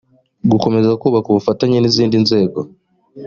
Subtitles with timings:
[0.51, 2.59] gukomeza kubaka ubufatanye n izindi nzego